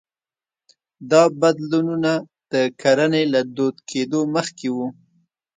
دا 1.11 1.23
بدلونونه 1.41 2.11
د 2.51 2.53
کرنې 2.81 3.23
له 3.33 3.41
دود 3.55 3.75
کېدو 3.89 4.19
مخکې 4.35 4.67
وو 4.75 4.87